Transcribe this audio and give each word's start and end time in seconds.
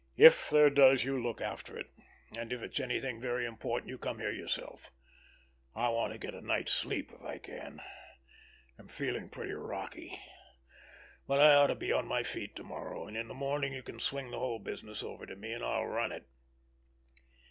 "If 0.17 0.49
there 0.49 0.71
does 0.71 1.03
you 1.03 1.21
look 1.21 1.41
after 1.41 1.77
it; 1.77 1.85
or 2.35 2.41
if 2.51 2.63
it's 2.63 2.79
anything 2.79 3.21
very 3.21 3.45
important 3.45 3.87
you 3.89 3.99
come 3.99 4.17
here 4.17 4.31
yourself. 4.31 4.91
I 5.75 5.89
want 5.89 6.11
to 6.11 6.17
get 6.17 6.33
a 6.33 6.41
night's 6.41 6.71
sleep 6.71 7.11
if 7.13 7.21
I 7.21 7.37
can, 7.37 7.79
I'm 8.79 8.87
feeling 8.87 9.29
pretty 9.29 9.51
rocky. 9.53 10.19
But 11.27 11.39
I 11.39 11.53
ought 11.53 11.67
to 11.67 11.75
be 11.75 11.91
on 11.91 12.07
my 12.07 12.23
feet 12.23 12.55
to 12.55 12.63
morrow, 12.63 13.05
and 13.05 13.15
in 13.15 13.27
the 13.27 13.35
morning 13.35 13.73
you 13.73 13.83
can 13.83 13.99
swing 13.99 14.31
the 14.31 14.39
whole 14.39 14.57
business 14.57 15.03
over 15.03 15.27
to 15.27 15.35
me, 15.35 15.53
and 15.53 15.63
I'll 15.63 15.85
run 15.85 16.11
it." 16.13 16.27